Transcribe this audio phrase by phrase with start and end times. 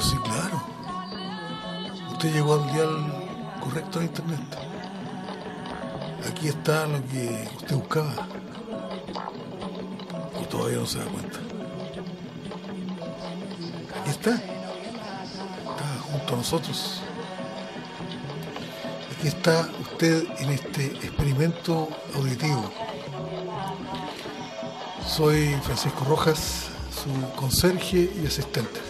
[0.00, 0.62] Pero sí, claro.
[2.12, 4.40] Usted llegó al dial correcto de internet.
[6.26, 8.28] Aquí está lo que usted buscaba.
[10.40, 11.38] Y todavía no se da cuenta.
[14.00, 14.30] Aquí está.
[14.36, 17.02] Está junto a nosotros.
[19.14, 22.70] Aquí está usted en este experimento auditivo.
[25.06, 28.89] Soy Francisco Rojas, su conserje y asistente.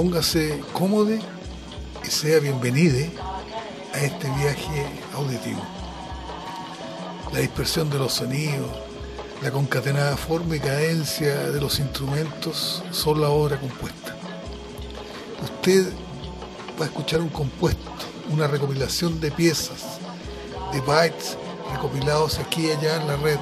[0.00, 3.06] Póngase cómodo y sea bienvenido
[3.92, 5.60] a este viaje auditivo.
[7.34, 8.70] La dispersión de los sonidos,
[9.42, 14.16] la concatenada forma y cadencia de los instrumentos son la obra compuesta.
[15.42, 15.92] Usted
[16.80, 17.90] va a escuchar un compuesto,
[18.30, 19.98] una recopilación de piezas,
[20.72, 21.36] de bytes
[21.74, 23.38] recopilados aquí y allá en la red.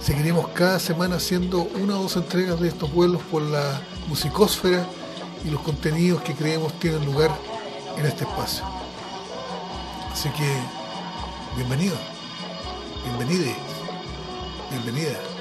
[0.00, 4.86] Seguiremos cada semana haciendo una o dos entregas de estos vuelos por la musicósfera
[5.44, 7.30] y los contenidos que creemos tienen lugar
[7.96, 8.64] en este espacio.
[10.12, 10.46] Así que,
[11.56, 11.96] bienvenido,
[13.04, 13.54] bienvenide,
[14.70, 15.33] bienvenida.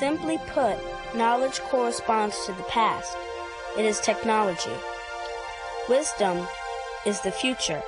[0.00, 0.78] Simply put,
[1.14, 3.14] knowledge corresponds to the past.
[3.76, 4.72] It is technology.
[5.90, 6.48] Wisdom
[7.04, 7.82] is the future.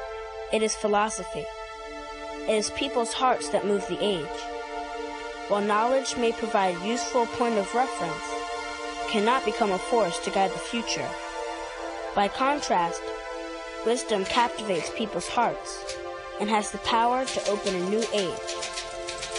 [0.52, 1.46] It is philosophy.
[2.46, 4.40] It is people's hearts that move the age.
[5.48, 8.28] While knowledge may provide a useful point of reference,
[9.08, 11.08] cannot become a force to guide the future.
[12.14, 13.00] By contrast,
[13.86, 15.96] wisdom captivates people's hearts
[16.38, 18.56] and has the power to open a new age.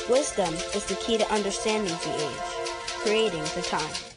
[0.10, 2.53] Wisdom is the key to understanding the age,
[3.04, 4.13] creating the time.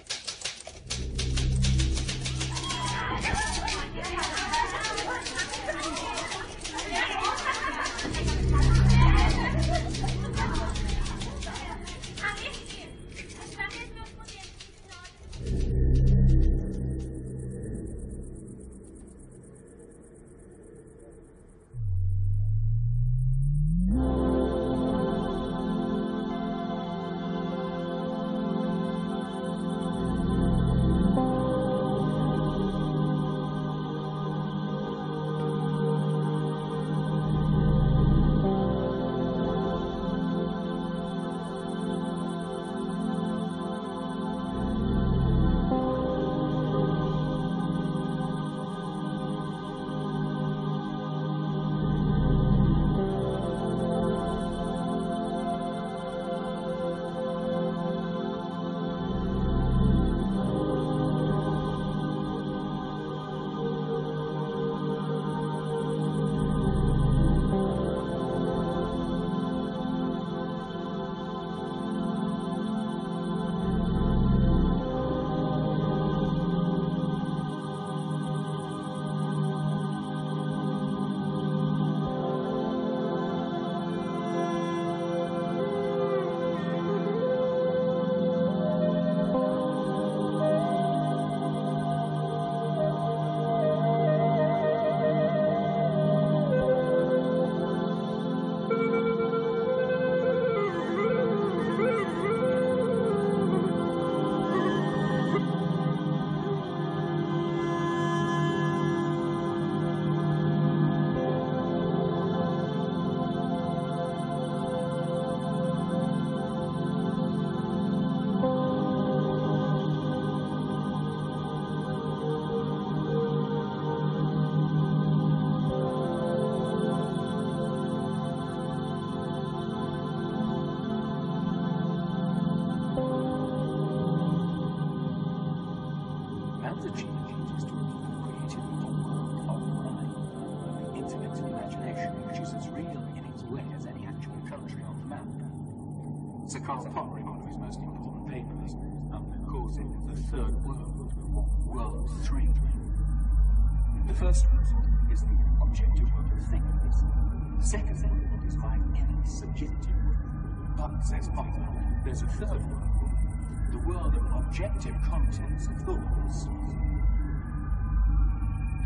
[164.57, 166.47] objective contents of thoughts.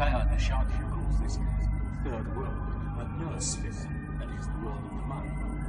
[0.00, 1.38] Kayana Shakya calls this
[2.02, 2.58] third world
[2.98, 5.59] a noosphere, that is, the world of the mind.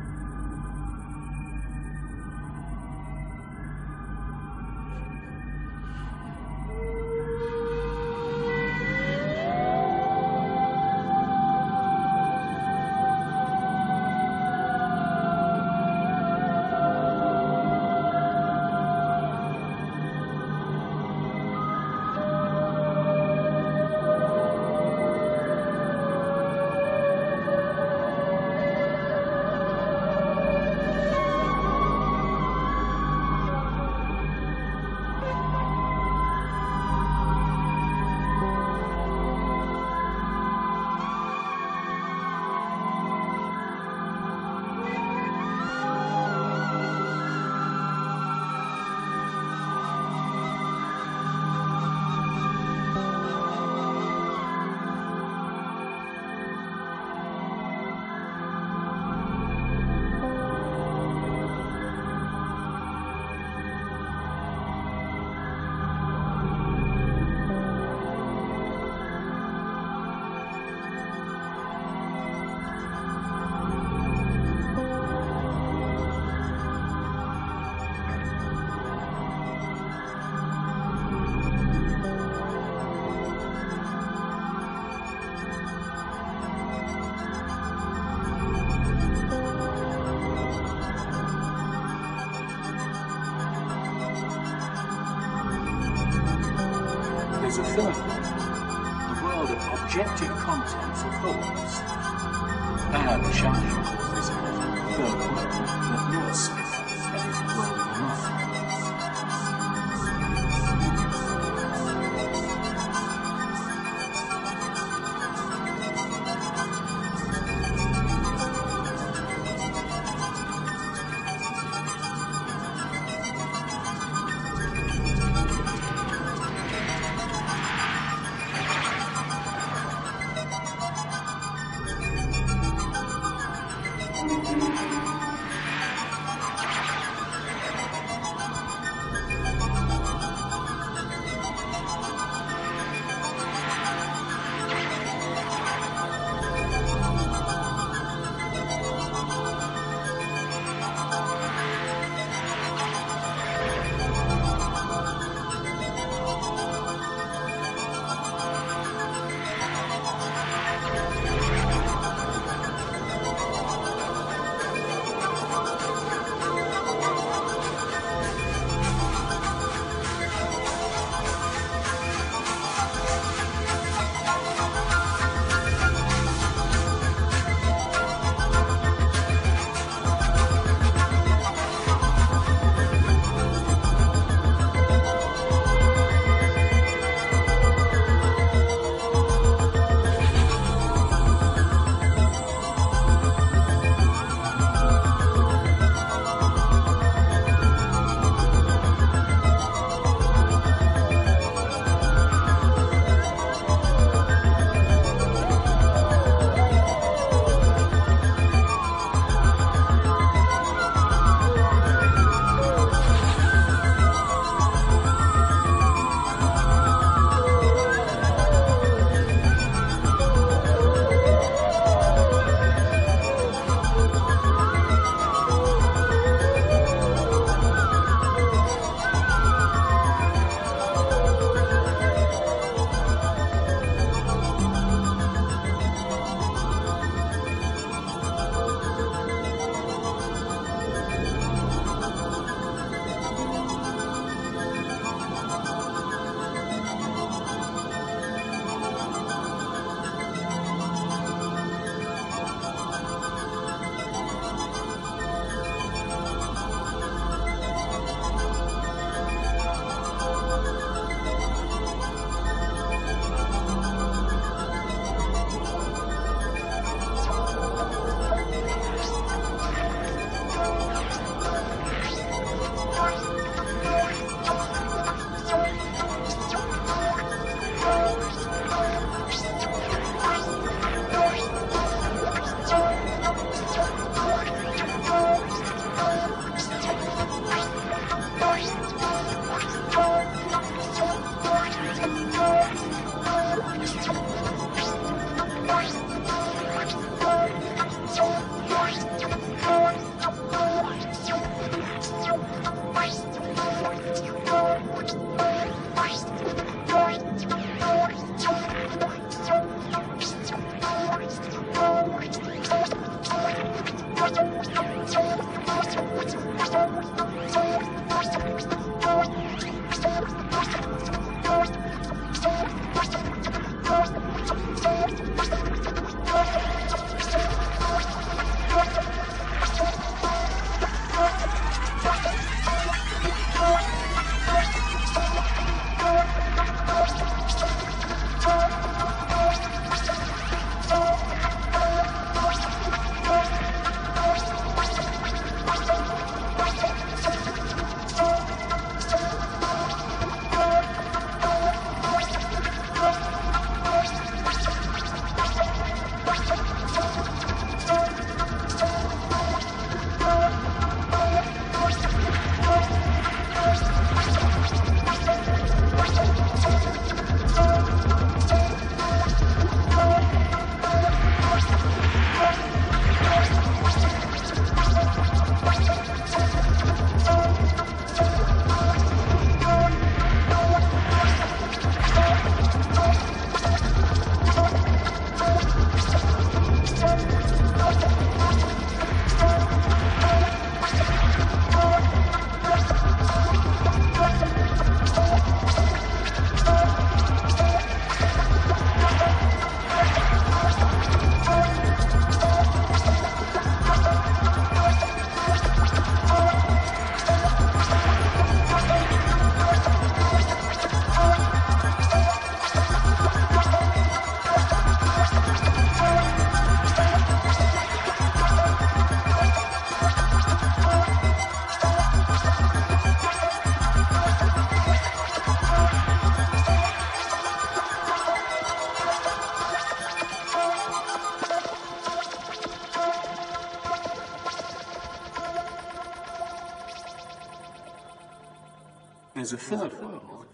[439.51, 440.46] There's a third world,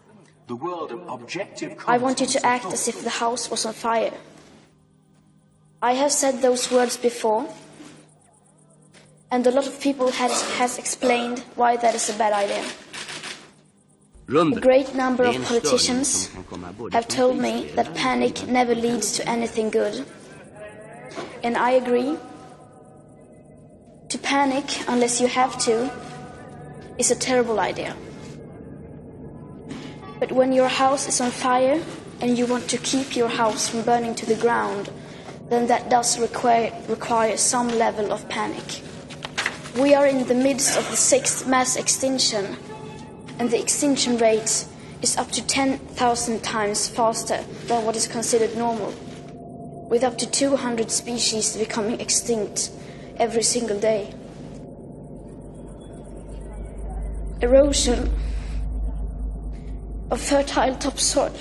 [0.48, 3.74] the world of objective I want you to act as if the house was on
[3.74, 4.14] fire.
[5.84, 7.46] I have said those words before,
[9.30, 12.66] and a lot of people has, has explained why that is a bad idea.
[14.30, 18.74] A great number of politicians som kan komma både have told me that panic never
[18.74, 20.04] leads to anything good.
[21.44, 22.18] And I agree.
[24.10, 25.88] To panic unless you have to
[26.98, 27.96] is a terrible idea.
[30.20, 31.82] But when your house is on fire
[32.22, 34.90] and you want to keep your house from burning to the ground,
[35.50, 38.82] then that does require, require some level of panic.
[39.80, 42.58] We are in the midst of the sixth mass extinction,
[43.38, 44.66] and the extinction rate
[45.04, 48.92] is up to 10,000 times faster than what is considered normal,
[49.88, 52.72] with up to 200 species becoming extinct
[53.18, 54.14] every single day.
[57.40, 58.12] Erosion
[60.10, 61.34] of fertile topsoil,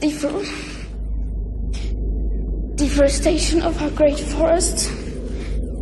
[0.00, 0.46] Defor-
[2.76, 4.90] deforestation of our great forests,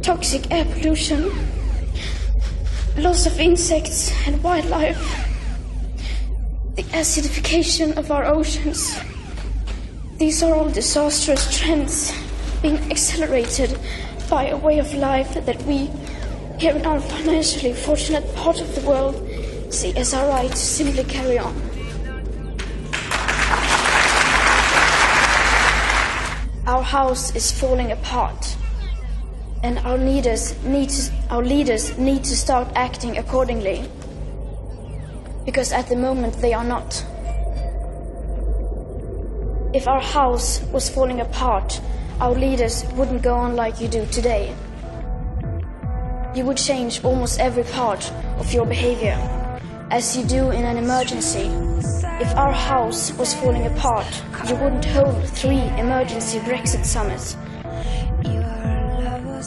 [0.02, 1.30] toxic air pollution,
[2.98, 5.02] loss of insects and wildlife,
[6.76, 8.98] the acidification of our oceans.
[10.18, 12.12] These are all disastrous trends
[12.62, 13.78] being accelerated
[14.28, 15.90] by a way of life that we,
[16.58, 19.14] here in our financially fortunate part of the world,
[20.28, 20.50] right.
[20.50, 21.54] To simply carry on.
[26.66, 28.56] Our house is falling apart.
[29.62, 33.88] And our leaders need to, our leaders need to start acting accordingly.
[35.44, 37.04] Because at the moment they are not.
[39.74, 41.80] If our house was falling apart
[42.20, 44.54] our leaders wouldn't go on like you do today.
[46.34, 49.43] You would change almost every part of your behavior
[49.90, 51.50] as you do in an emergency.
[52.20, 54.06] If our house was falling apart
[54.48, 57.36] you wouldn't hold three emergency brexit summits
[58.22, 58.42] Your
[59.02, 59.44] love was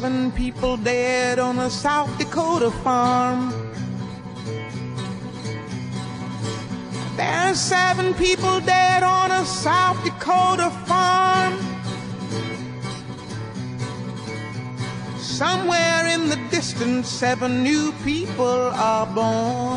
[0.00, 3.52] seven people dead on a South Dakota farm.
[7.16, 11.58] There's seven people dead on a South Dakota farm.
[15.18, 19.67] Somewhere in the distance, seven new people are born.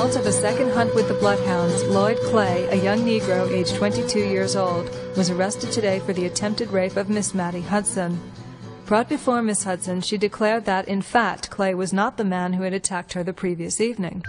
[0.00, 4.20] Result of a second hunt with the Bloodhounds, Lloyd Clay, a young Negro aged 22
[4.20, 8.18] years old, was arrested today for the attempted rape of Miss Mattie Hudson.
[8.86, 12.62] Brought before Miss Hudson, she declared that, in fact, Clay was not the man who
[12.62, 14.22] had attacked her the previous evening.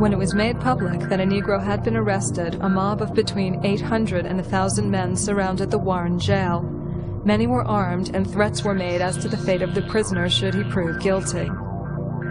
[0.00, 3.64] When it was made public that a Negro had been arrested, a mob of between
[3.64, 6.62] 800 and 1,000 men surrounded the Warren jail.
[7.24, 10.54] Many were armed, and threats were made as to the fate of the prisoner should
[10.54, 11.48] he prove guilty.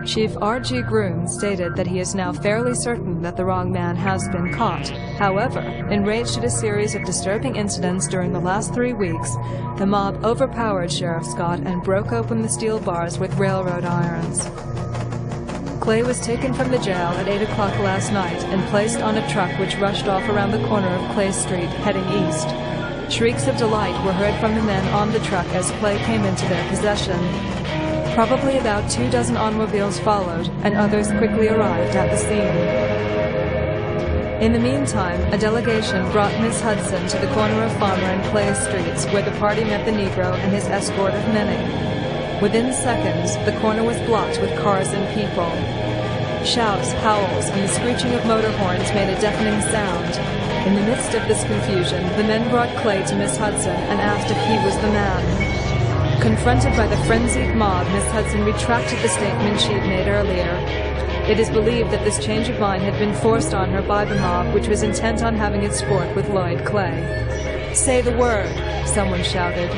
[0.05, 0.81] Chief R.G.
[0.83, 4.89] Groom stated that he is now fairly certain that the wrong man has been caught.
[5.19, 5.59] However,
[5.91, 9.35] enraged at a series of disturbing incidents during the last three weeks,
[9.77, 14.49] the mob overpowered Sheriff Scott and broke open the steel bars with railroad irons.
[15.81, 19.31] Clay was taken from the jail at 8 o'clock last night and placed on a
[19.31, 22.47] truck which rushed off around the corner of Clay Street, heading east.
[23.11, 26.47] Shrieks of delight were heard from the men on the truck as Clay came into
[26.47, 27.60] their possession.
[28.13, 32.91] Probably about two dozen automobiles followed, and others quickly arrived at the scene.
[34.41, 38.53] In the meantime, a delegation brought Miss Hudson to the corner of Farmer and Clay
[38.53, 41.55] Streets, where the party met the Negro and his escort of many.
[42.41, 45.49] Within seconds, the corner was blocked with cars and people.
[46.45, 50.15] Shouts, howls, and the screeching of motor horns made a deafening sound.
[50.67, 54.29] In the midst of this confusion, the men brought Clay to Miss Hudson and asked
[54.29, 55.50] if he was the man.
[56.21, 60.53] Confronted by the frenzied mob, Miss Hudson retracted the statement she had made earlier.
[61.27, 64.13] It is believed that this change of mind had been forced on her by the
[64.13, 67.71] mob, which was intent on having its sport with Lloyd Clay.
[67.73, 68.47] Say the word,
[68.87, 69.71] someone shouted.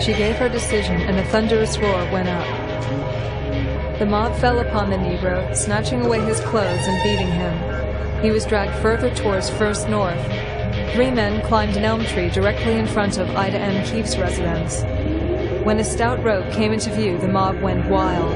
[0.00, 3.98] She gave her decision, and a thunderous roar went up.
[3.98, 8.22] The mob fell upon the Negro, snatching away his clothes and beating him.
[8.22, 10.24] He was dragged further towards First North.
[10.94, 13.84] Three men climbed an elm tree directly in front of Ida M.
[13.84, 14.84] Keefe's residence.
[15.64, 18.34] When a stout rope came into view, the mob went wild.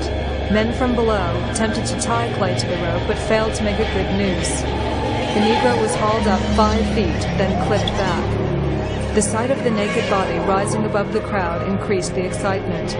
[0.52, 3.92] Men from below attempted to tie Clay to the rope, but failed to make a
[3.94, 4.60] good noose.
[4.60, 9.14] The Negro was hauled up five feet, then clipped back.
[9.14, 12.94] The sight of the naked body rising above the crowd increased the excitement.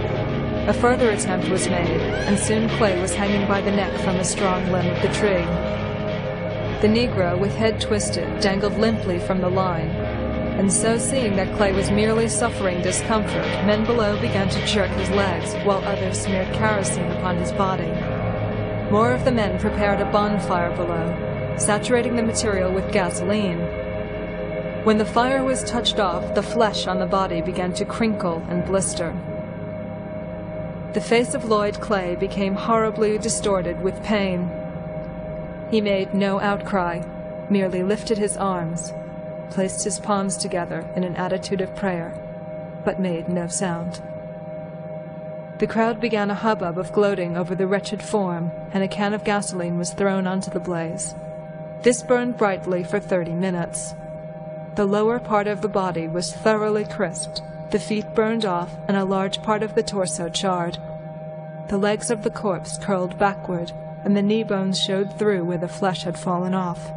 [0.67, 4.23] A further attempt was made, and soon Clay was hanging by the neck from a
[4.23, 5.45] strong limb of the tree.
[6.81, 10.04] The Negro, with head twisted, dangled limply from the line.
[10.57, 15.09] And so, seeing that Clay was merely suffering discomfort, men below began to jerk his
[15.09, 17.91] legs, while others smeared kerosene upon his body.
[18.89, 23.59] More of the men prepared a bonfire below, saturating the material with gasoline.
[24.85, 28.63] When the fire was touched off, the flesh on the body began to crinkle and
[28.65, 29.13] blister.
[30.93, 34.49] The face of Lloyd Clay became horribly distorted with pain.
[35.69, 37.03] He made no outcry,
[37.49, 38.93] merely lifted his arms,
[39.49, 42.13] placed his palms together in an attitude of prayer,
[42.83, 44.01] but made no sound.
[45.57, 49.23] The crowd began a hubbub of gloating over the wretched form, and a can of
[49.23, 51.15] gasoline was thrown onto the blaze.
[51.81, 53.95] This burned brightly for thirty minutes.
[54.75, 59.05] The lower part of the body was thoroughly crisped, the feet burned off, and a
[59.05, 60.77] large part of the torso charred.
[61.69, 63.71] The legs of the corpse curled backward,
[64.03, 66.91] and the knee bones showed through where the flesh had fallen off.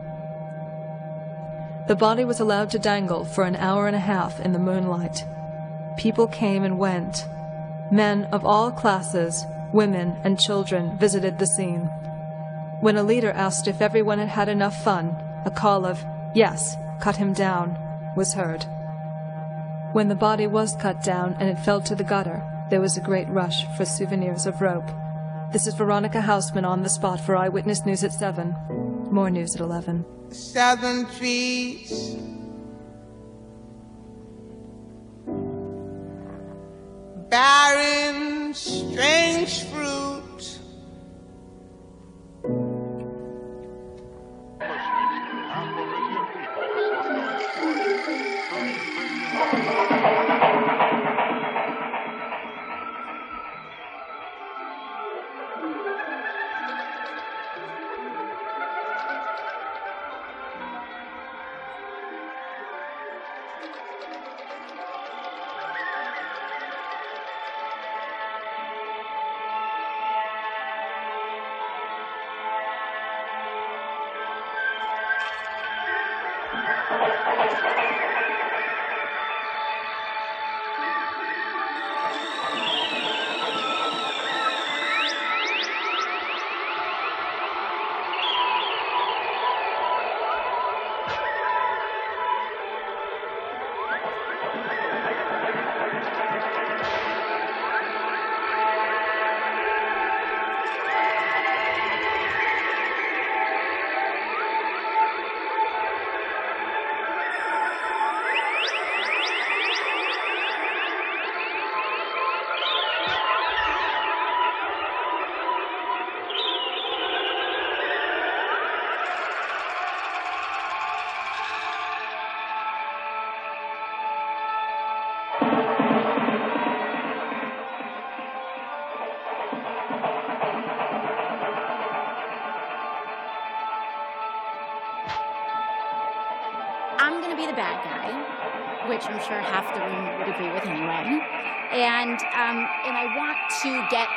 [1.89, 5.25] The body was allowed to dangle for an hour and a half in the moonlight.
[5.97, 7.27] People came and went.
[7.91, 11.87] Men of all classes, women, and children visited the scene.
[12.83, 17.17] When a leader asked if everyone had had enough fun, a call of, Yes, cut
[17.17, 17.79] him down,
[18.15, 18.67] was heard.
[19.93, 23.01] When the body was cut down and it fell to the gutter, there was a
[23.01, 24.91] great rush for souvenirs of rope.
[25.51, 28.55] This is Veronica Hausman on the spot for Eyewitness News at 7.
[29.11, 30.05] More news at 11.
[30.31, 32.17] southern trees.
[37.31, 40.59] Barren, strange fruit.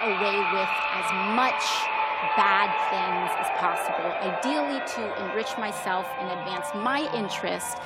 [0.01, 1.61] Away with as much
[2.35, 7.77] bad things as possible, ideally to enrich myself and advance my interest,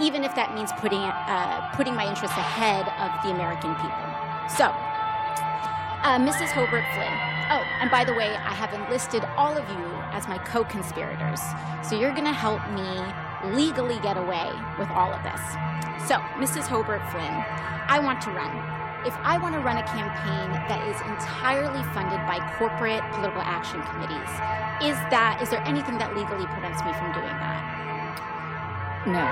[0.00, 4.04] even if that means putting uh, putting my interests ahead of the American people.
[4.48, 4.72] So,
[6.04, 6.52] uh, Mrs.
[6.52, 7.16] Hobert Flynn.
[7.48, 11.40] Oh, and by the way, I have enlisted all of you as my co-conspirators,
[11.82, 15.40] so you're going to help me legally get away with all of this.
[16.08, 16.66] So, Mrs.
[16.68, 17.32] Hobert Flynn,
[17.88, 18.73] I want to run.
[19.04, 23.82] If I want to run a campaign that is entirely funded by corporate political action
[23.84, 24.32] committees,
[24.80, 27.60] is that is there anything that legally prevents me from doing that?
[29.04, 29.28] No.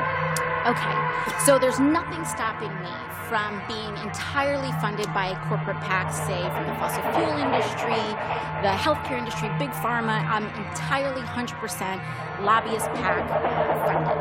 [0.68, 0.96] Okay.
[1.44, 2.92] So there's nothing stopping me
[3.32, 7.96] from being entirely funded by a corporate PACs, say from the fossil fuel industry,
[8.60, 10.20] the healthcare industry, big pharma.
[10.28, 13.24] I'm entirely 100% lobbyist PAC
[13.88, 14.20] funded.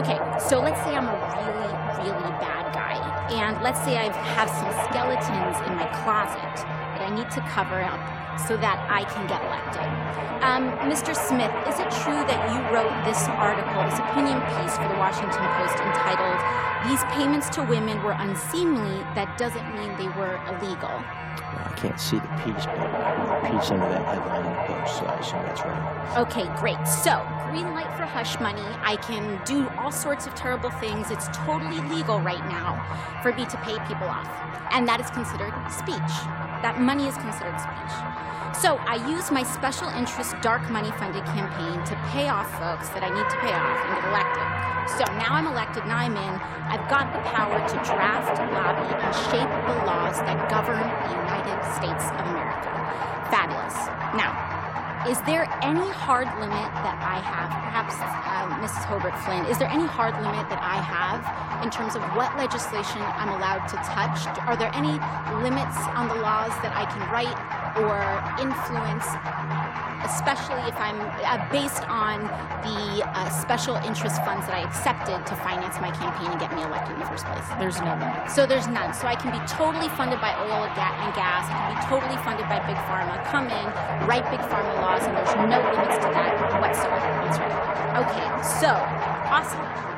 [0.00, 3.15] Okay, so let's say I'm a really, really bad guy.
[3.30, 6.62] And let's say I have some skeletons in my closet
[6.94, 9.86] that I need to cover up so that I can get elected.
[10.44, 11.16] Um, Mr.
[11.16, 15.42] Smith, is it true that you wrote this article, this opinion piece for the Washington
[15.56, 16.38] Post entitled,
[16.84, 19.00] These Payments to Women Were Unseemly?
[19.16, 20.92] That doesn't mean they were illegal.
[20.92, 24.98] Well, I can't see the piece, but the piece under that headline in the post,
[24.98, 26.18] so I assume that's right.
[26.18, 26.80] Okay, great.
[26.86, 28.66] So, green light for hush money.
[28.84, 31.10] I can do all sorts of terrible things.
[31.10, 32.76] It's totally legal right now
[33.22, 34.28] for me to pay people off.
[34.70, 36.45] And that is considered speech.
[36.66, 37.94] That money is considered speech.
[38.58, 43.06] So I used my special interest dark money funded campaign to pay off folks that
[43.06, 44.46] I need to pay off and get elected.
[44.98, 46.34] So now I'm elected, and I'm in.
[46.66, 51.54] I've got the power to draft, lobby, and shape the laws that govern the United
[51.78, 52.74] States of America.
[53.30, 53.78] Fabulous.
[54.18, 54.34] Now,
[55.04, 57.50] is there any hard limit that I have?
[57.52, 57.94] Perhaps
[58.26, 58.84] um, Mrs.
[58.88, 61.20] Hobert Flynn, is there any hard limit that I have
[61.62, 64.26] in terms of what legislation I'm allowed to touch?
[64.48, 64.98] Are there any
[65.44, 67.36] limits on the laws that I can write
[67.76, 68.00] or
[68.40, 69.04] influence,
[70.08, 72.24] especially if I'm uh, based on
[72.64, 76.62] the uh, special interest funds that I accepted to finance my campaign and get me
[76.64, 77.44] elected in the first place?
[77.60, 78.30] There's no limit.
[78.32, 78.94] So there's none.
[78.96, 81.44] So I can be totally funded by oil and gas.
[81.46, 83.20] I can be totally funded by big pharma.
[83.28, 83.66] Come in,
[84.08, 87.10] write big pharma laws, and there's no limits to that whatsoever.
[87.24, 87.52] That's right.
[88.00, 88.26] Okay.
[88.60, 88.70] So
[89.28, 89.95] awesome.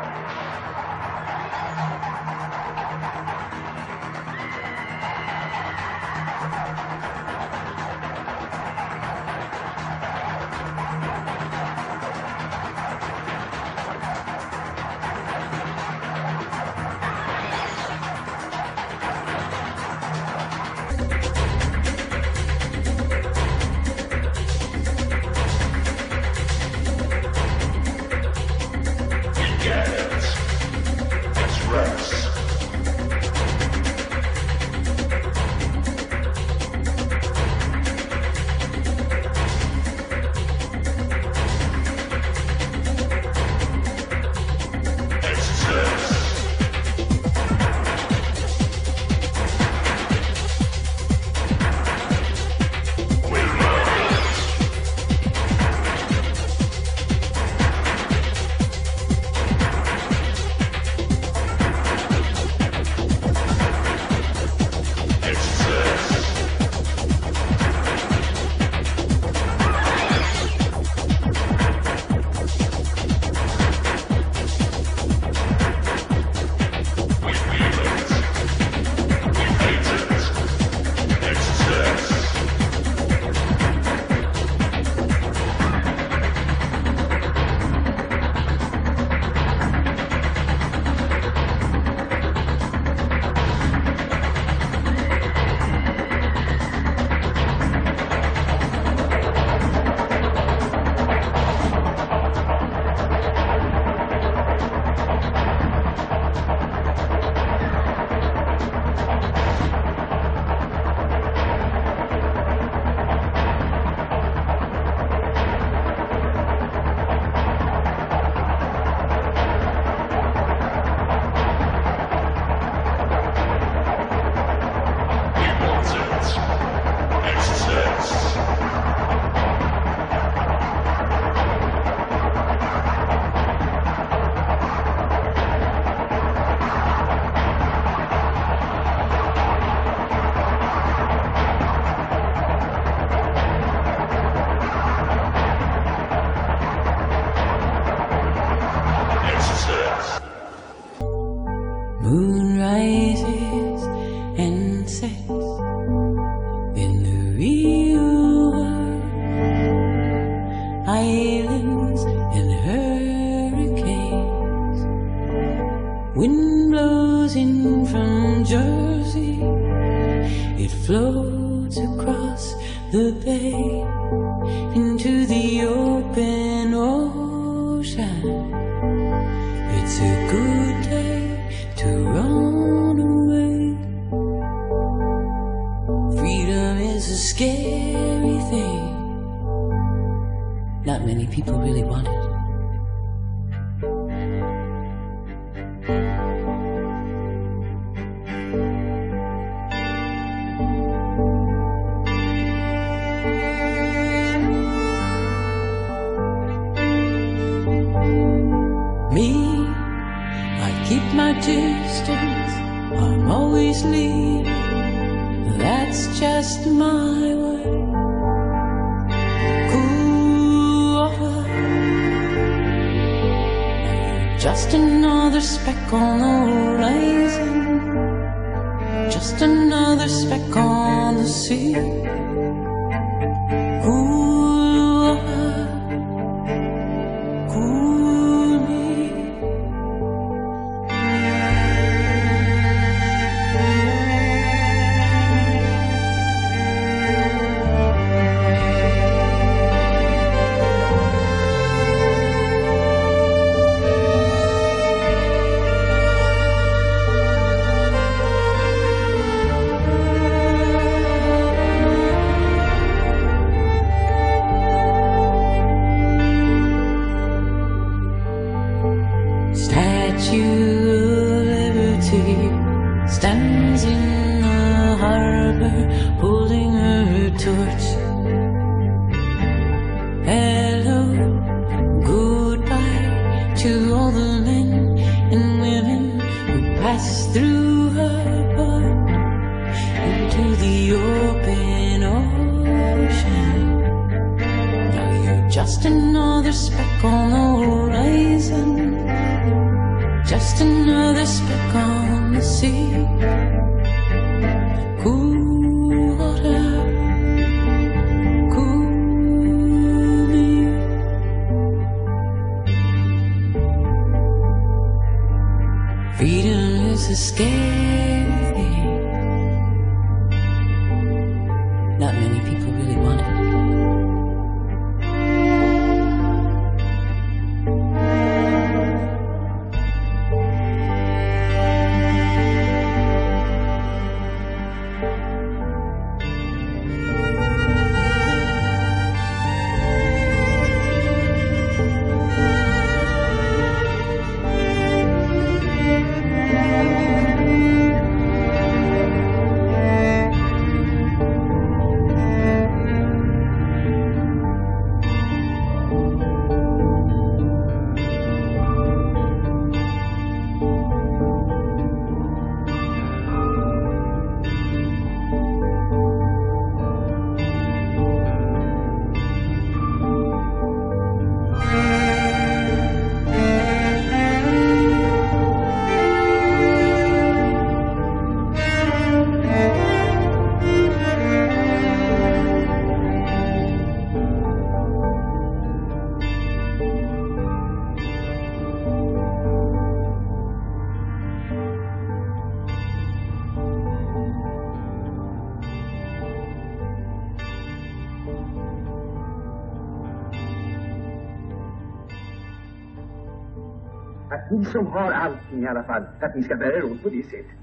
[404.69, 407.61] Som har allting i alla fall, att ni ska bära er åt på det sättet.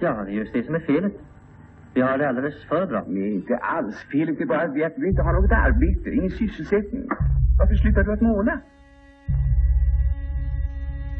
[0.00, 1.12] Ja, det är just det som är felet.
[1.94, 3.04] Vi har det alldeles för bra.
[3.06, 3.96] Nej, inte alls.
[4.12, 7.08] Felet är bara det att du inte har något arbete, ingen sysselsättning.
[7.58, 8.60] Varför slutar du att måla?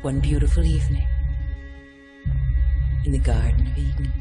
[0.05, 1.07] One beautiful evening
[3.07, 4.13] in the Garden of Eden,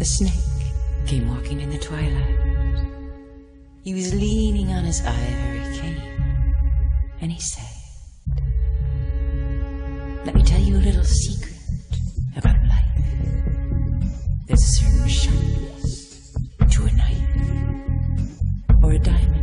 [0.00, 0.64] a snake
[1.06, 2.38] came walking in the twilight.
[3.84, 6.02] He was leaning on his ivory cane,
[7.22, 7.77] and he said,
[10.28, 11.56] Let me tell you a little secret
[12.36, 12.84] about life.
[14.46, 16.36] There's a certain sharpness
[16.70, 17.22] to a knife
[18.82, 19.37] or a diamond.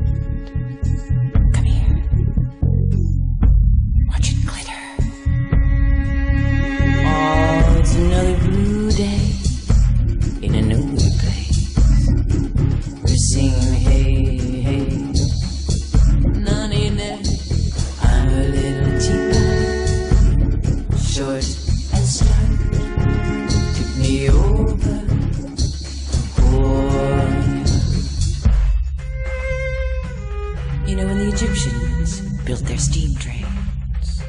[30.96, 34.24] You know when the Egyptians built their steam trains,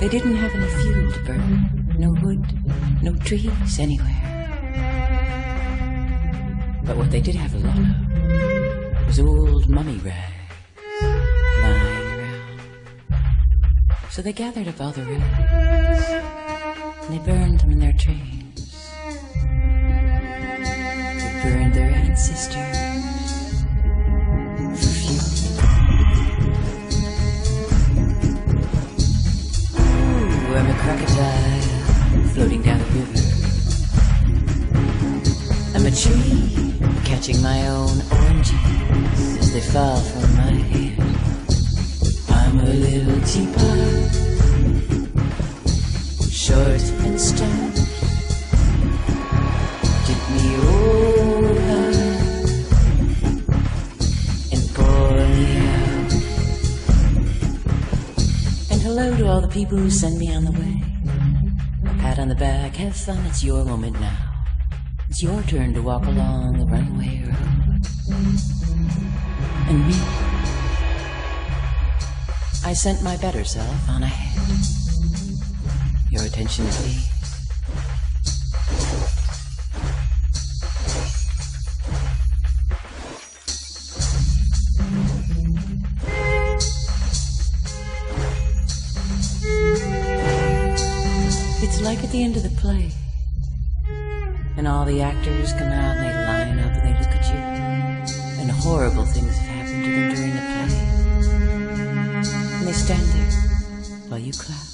[0.00, 2.44] they didn't have any fuel to burn, no wood,
[3.00, 4.42] no trees anywhere.
[6.84, 10.34] But what they did have a lot of was old mummy rags
[11.62, 12.60] lying around.
[14.10, 16.08] So they gathered up all the rags
[17.04, 18.90] and they burned them in their trains.
[21.22, 22.83] They burned their ancestors
[30.56, 31.60] I'm a crocodile
[32.32, 33.20] floating down a river.
[35.74, 36.74] I'm a tree
[37.04, 41.02] catching my own oranges as they fall from my hand.
[42.28, 44.14] I'm a little teapot,
[46.30, 47.73] short and stout.
[59.54, 60.82] People who send me on the way.
[61.88, 64.18] A pat on the back, have fun, it's your moment now.
[65.08, 67.86] It's your turn to walk along the runway road.
[69.68, 69.94] And me,
[72.64, 74.66] I sent my better self on ahead.
[76.10, 77.13] Your attention, please.
[92.64, 92.90] Play.
[94.56, 97.40] And all the actors come out and they line up and they look at you.
[98.40, 100.70] And horrible things have happened to them during the play.
[102.56, 103.32] And they stand there
[104.08, 104.66] while you clap.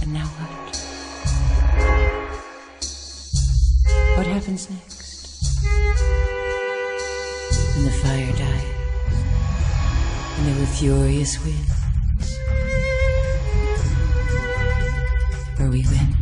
[0.00, 0.76] And now what?
[4.16, 5.04] What happens next?
[7.76, 8.72] When the fire dies,
[10.38, 11.72] and there were furious winds,
[15.60, 16.15] or we win.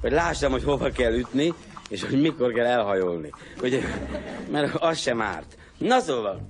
[0.00, 1.52] hogy lássam, hogy hova kell ütni,
[1.88, 3.30] és hogy mikor kell elhajolni.
[3.62, 3.82] Ugye,
[4.50, 5.58] mert az sem árt.
[5.78, 6.46] Na szóval,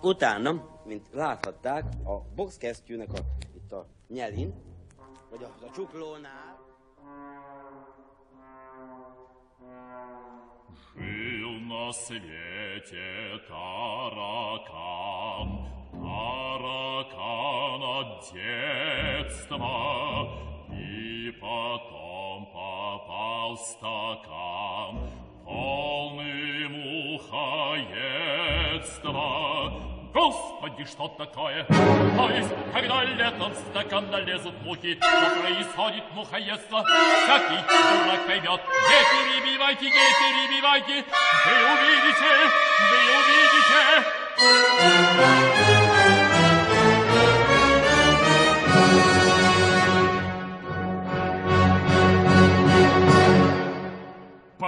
[0.00, 3.18] utána, mint láthatták, a boxkesztyűnek a,
[3.56, 4.54] itt a nyelin,
[5.30, 6.52] vagy a, a csuklónál,
[10.96, 14.68] Жил на свете таракан,
[15.92, 19.74] таракан от детства,
[20.70, 22.07] и потом
[23.19, 24.97] попал в стакан,
[25.45, 27.93] полный мухоедства.
[30.13, 31.65] Господи, что такое?
[31.65, 36.83] То есть, когда летом в стакан налезут мухи, что происходит мухоедство?
[36.83, 37.61] Всякий
[38.05, 38.61] дурак поймет.
[38.89, 41.03] Не перебивайте, не перебивайте,
[41.45, 42.31] вы увидите,
[42.89, 42.99] вы
[45.83, 45.98] увидите.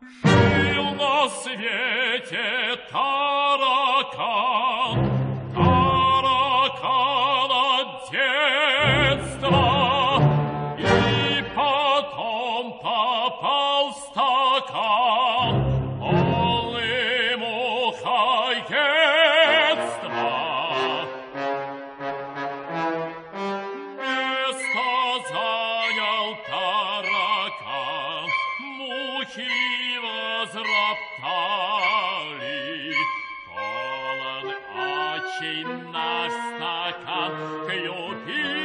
[0.01, 3.30] Жил на свете таракан,
[26.31, 28.29] занял таракан,
[28.59, 30.73] мухи возроптали.
[33.47, 34.45] Полон
[35.13, 37.33] очень наш стакан
[37.65, 38.59] к Юпитеру.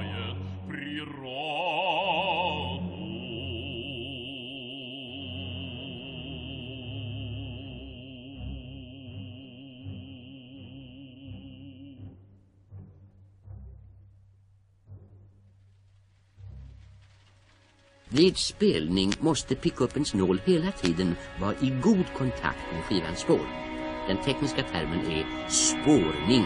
[18.15, 23.47] Vid spelning måste pickupens nål hela tiden vara i god kontakt med skivans spår.
[24.07, 26.43] Den tekniska termen är spårning.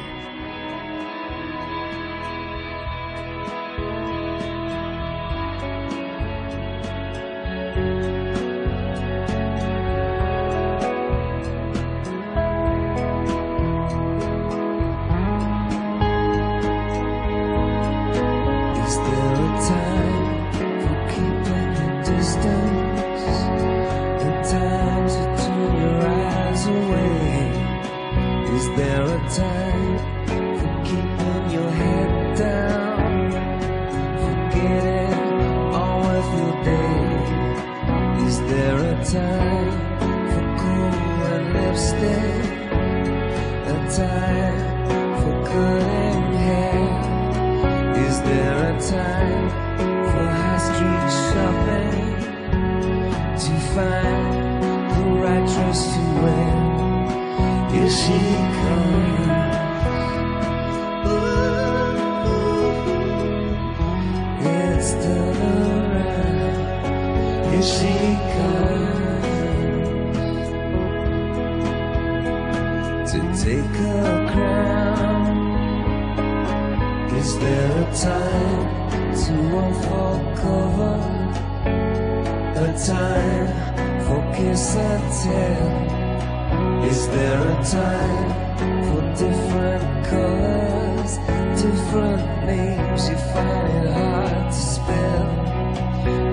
[93.37, 95.27] Find it hard to spell?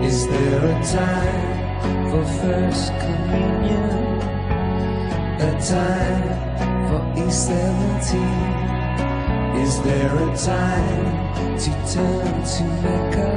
[0.09, 1.53] Is there a time
[2.11, 3.93] for first communion?
[5.49, 6.29] A time
[6.89, 8.11] for E17?
[9.65, 11.07] Is there a time
[11.63, 13.33] to turn to Mecca?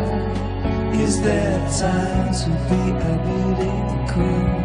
[1.05, 3.75] Is there a time to be a beauty
[4.13, 4.61] queen?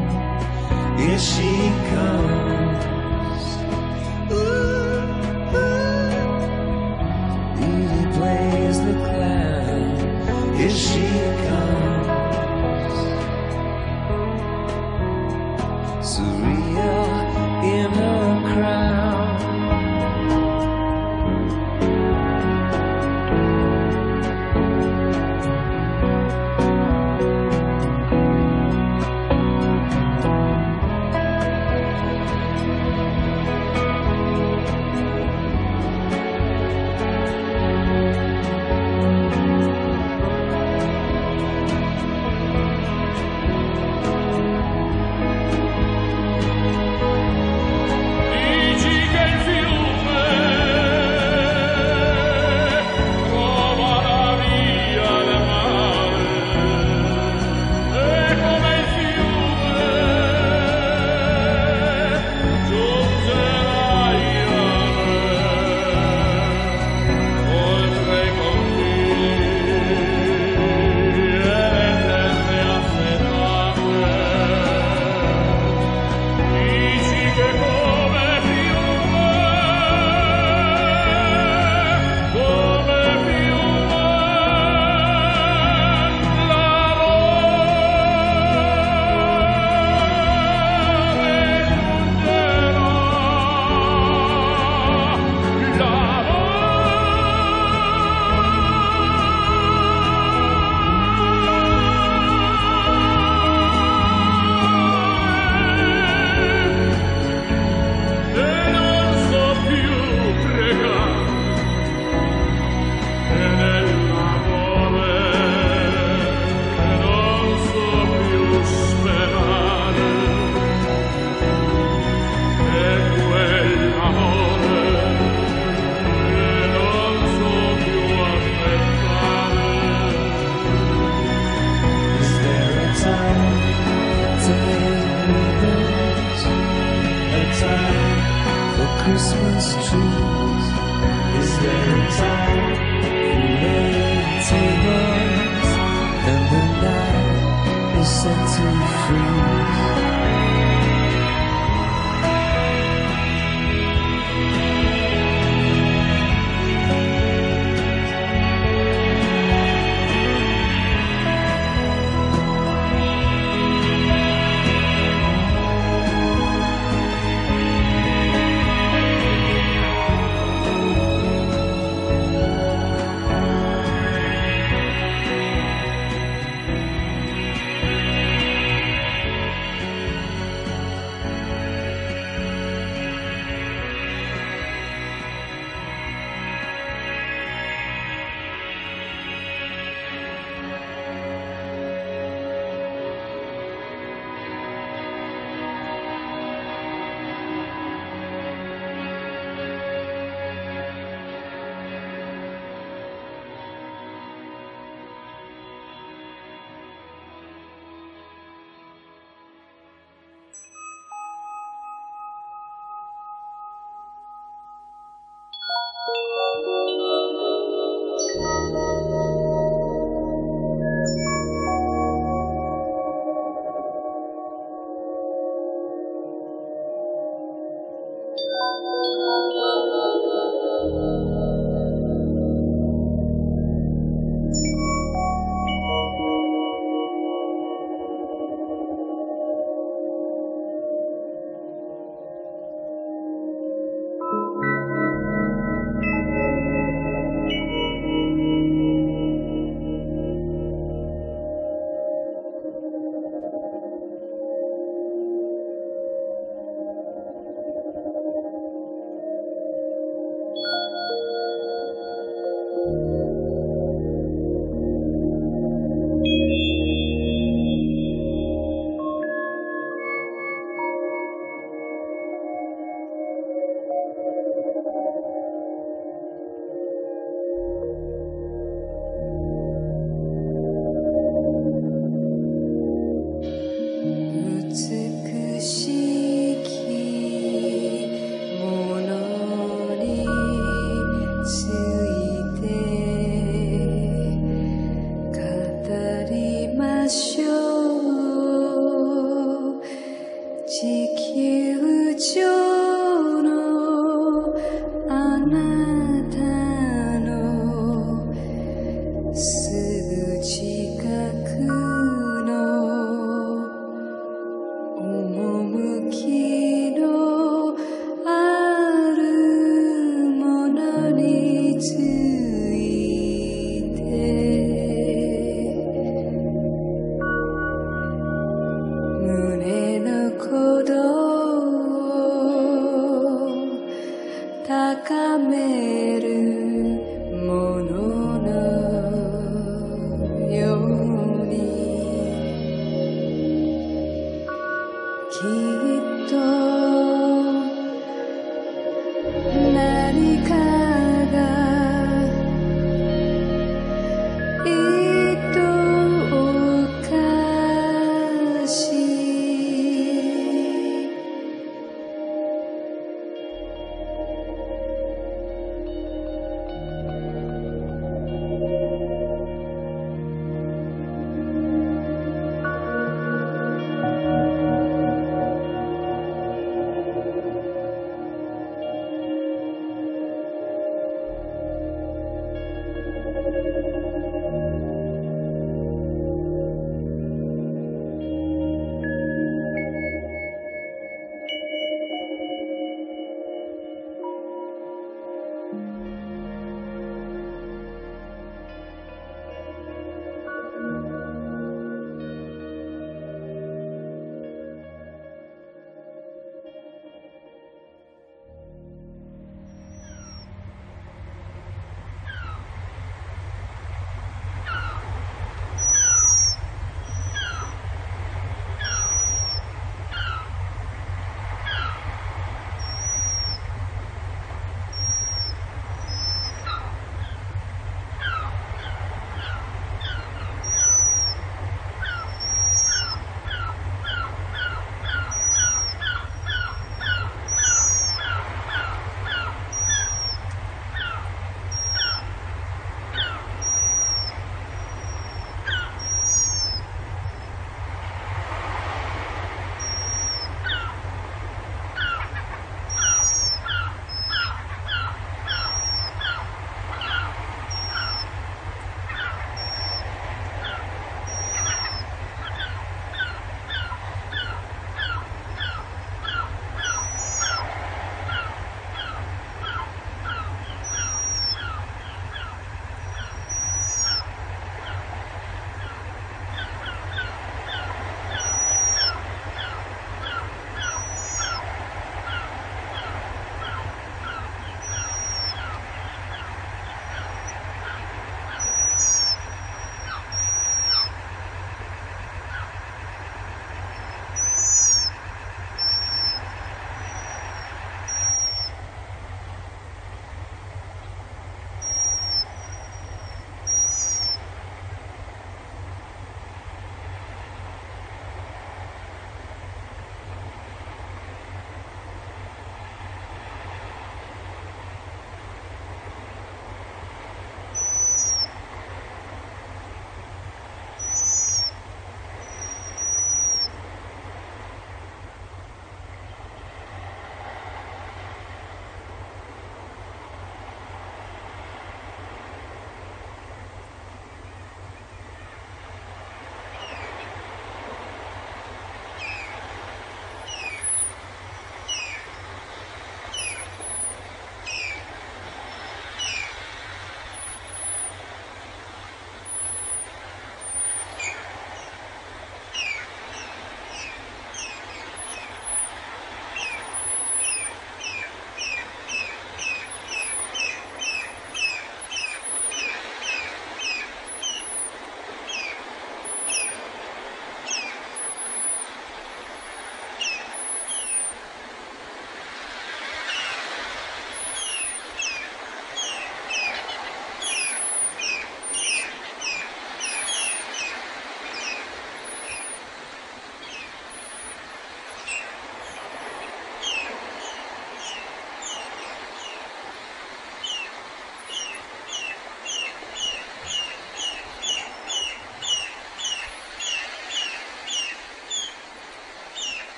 [0.99, 1.51] Here she
[1.91, 2.62] comes.
[10.63, 10.71] Here.
[10.71, 11.42] she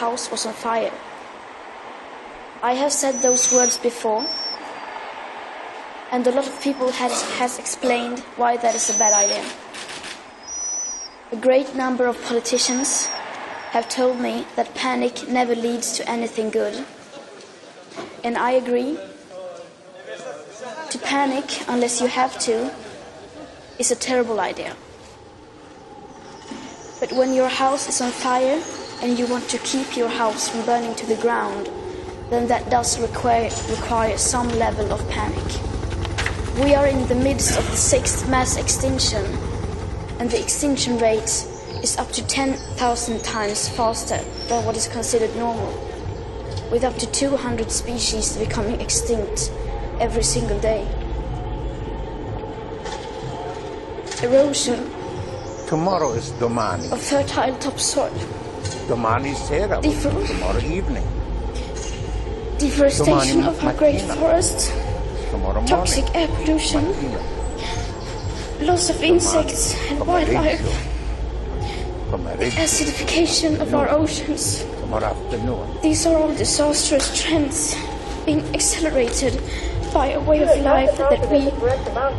[0.00, 0.92] house was on fire.
[2.62, 4.26] I have said those words before,
[6.12, 9.44] and a lot of people has, has explained why that is a bad idea.
[11.32, 13.06] A great number of politicians
[13.70, 16.84] have told me that panic never leads to anything good.
[18.22, 18.98] And I agree.
[20.90, 22.70] To panic unless you have to
[23.78, 24.76] is a terrible idea.
[27.00, 28.62] But when your house is on fire
[29.02, 31.68] and you want to keep your house from burning to the ground,
[32.30, 35.44] then that does require, require some level of panic.
[36.62, 39.24] We are in the midst of the sixth mass extinction,
[40.18, 41.46] and the extinction rate
[41.82, 44.18] is up to 10,000 times faster
[44.48, 45.72] than what is considered normal,
[46.70, 49.52] with up to 200 species becoming extinct
[50.00, 50.86] every single day.
[54.22, 54.90] Erosion
[55.68, 56.90] Tomorrow is domani.
[56.90, 58.10] of fertile topsoil,
[58.88, 60.26] Domani sera, which is Different.
[60.28, 61.06] tomorrow evening.
[62.58, 64.72] deforestation Domani of our great forests,
[65.66, 66.84] toxic air pollution,
[68.60, 70.60] loss of insects and wildlife,
[72.56, 74.64] acidification of our oceans.
[75.82, 77.74] These are all disastrous trends
[78.24, 79.42] being accelerated
[79.96, 81.40] by a way of life that we,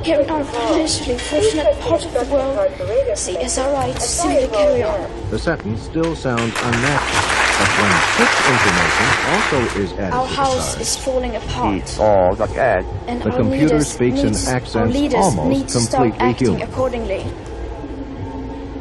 [0.03, 4.47] here in our financially fortunate part of the world, see as our right to simply
[4.47, 5.29] carry on.
[5.29, 7.21] The sentence still sounds unnatural,
[7.59, 12.39] but when such information also is added Our to the house charge, is falling apart.
[12.39, 12.83] Look at.
[13.05, 16.03] And The our computer leaders speaks in needs, our accents leaders almost need to start
[16.03, 16.69] completely acting human.
[16.69, 17.23] accordingly.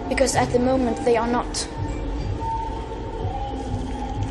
[0.09, 1.69] Because at the moment they are not.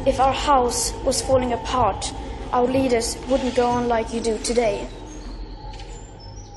[0.08, 2.12] If our house was falling apart,
[2.56, 4.88] our leaders wouldn't go on like you do today.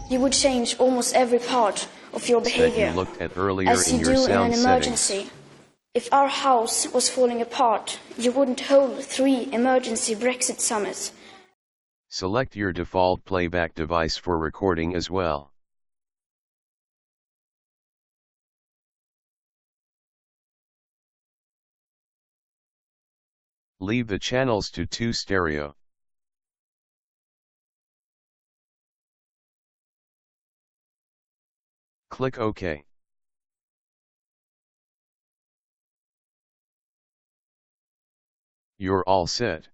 [0.08, 4.04] You would change almost every part of your behavior you at earlier as in you
[4.04, 4.64] do in an settings.
[4.64, 5.30] emergency.
[5.94, 11.10] If our house was falling apart, you wouldn't hold three emergency Brexit summits.
[12.10, 15.50] Select your default playback device for recording as well.
[23.80, 25.74] Leave the channels to 2 stereo.
[32.10, 32.84] Click OK.
[38.78, 39.68] You're all set.